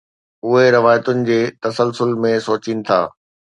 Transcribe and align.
اهي 0.45 0.63
روايتن 0.77 1.21
جي 1.29 1.37
تسلسل 1.67 2.17
۾ 2.27 2.35
سوچين 2.51 2.87
ٿا. 2.93 3.01